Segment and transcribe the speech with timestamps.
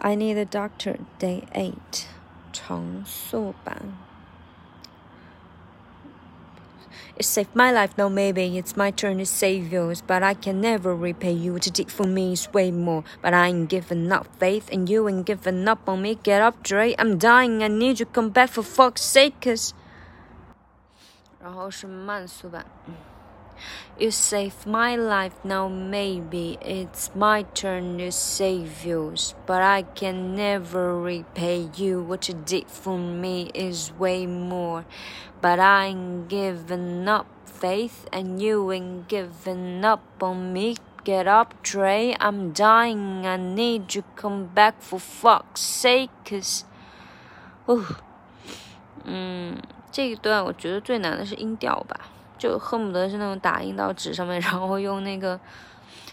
[0.00, 2.06] I Need a Doctor, Day 8,
[2.52, 3.98] 常速版.
[7.16, 10.60] It saved my life, now maybe it's my turn to save yours, but I can
[10.60, 11.54] never repay you.
[11.54, 14.88] What you did for me is way more, but I ain't giving up faith, and
[14.88, 16.14] you ain't giving up on me.
[16.22, 19.74] Get up, Dre, I'm dying, I need you, come back for fuck's sake, cause.
[21.40, 22.64] 然后是慢速版。
[23.98, 29.34] you saved my life, now maybe it's my turn to save yours.
[29.46, 32.02] But I can never repay you.
[32.02, 34.84] What you did for me is way more.
[35.40, 40.76] But I ain't giving up faith, and you ain't giving up on me.
[41.04, 43.24] Get up, Dre, I'm dying.
[43.24, 46.64] I need you come back for fuck's sake, cause.
[47.68, 47.96] Ooh.
[49.04, 49.56] 嗯，
[49.90, 51.98] 这一段我觉得最难的是音调吧。
[52.00, 55.38] Mm, 就恨不得是那种打印到纸上面， 然后用那个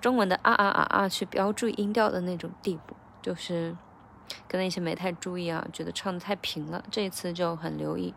[0.00, 3.76] 中文的啊啊啊啊去标注音调的那种地步，就是
[4.48, 8.14] 可能以前没太注意啊，觉得唱的太平了，这一次就很留意，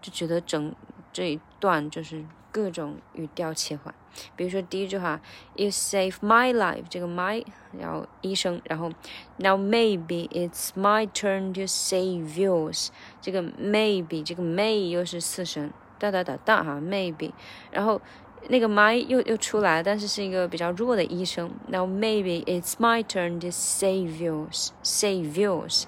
[0.00, 0.74] 就觉得整
[1.12, 3.94] 这一段就是各种语调切换。
[4.34, 5.20] 比如说第一句话
[5.54, 7.44] ，You save my life，这个 my
[7.78, 8.90] 然后医生，然后
[9.36, 12.88] Now maybe it's my turn to save yours，
[13.20, 15.70] 这个 maybe 这个 may 又是四声。
[15.98, 17.32] 哒哒哒哒哈，maybe，
[17.70, 18.00] 然后
[18.48, 21.50] 那个 my 又又出来，但是是一个比较弱的一声。
[21.66, 25.84] Now maybe it's my turn to save yours, save yours,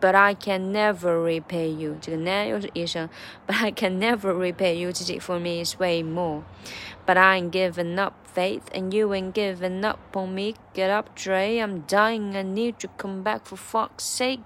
[0.00, 1.96] but I can never repay you。
[2.00, 3.08] 这个 ne 又是一声
[3.46, 4.92] ，but I can never repay you。
[4.92, 6.42] 自己 for me is way more。
[7.06, 10.54] But I ain't giving up faith, and you ain't giving up on me.
[10.74, 12.36] Get up, Dre, I'm dying.
[12.36, 14.40] I need to come back for fuck's sake.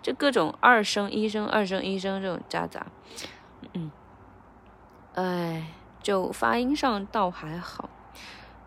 [0.00, 2.86] 就各种二声、一声、二声、一声这种夹杂，
[3.74, 3.90] 嗯。
[5.17, 5.67] 哎，
[6.01, 7.89] 就发音上倒还好。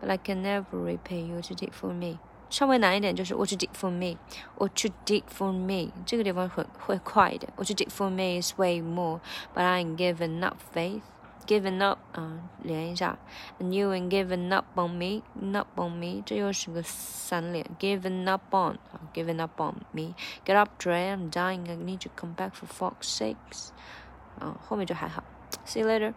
[0.01, 2.19] But I can never repay you what you did for me。
[2.49, 7.51] 稍微难一点就是 What you did for me，What you did for me，这个地方会会快一点。
[7.55, 13.17] What you did for me is way more，but I ain't giving up faith。Giving up 啊，连一下，
[13.57, 20.71] and you ain't giving up on me，up on me，这又是个三连，giving up on 啊，giving up on me，get up
[20.77, 23.69] Dre，I'm dying，I need you come back for fuck's sakes，
[24.39, 25.23] 啊，后面就还好，
[25.65, 26.13] see you later。